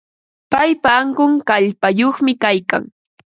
[0.51, 2.83] Paypa ankun kallpayuqmi kaykan.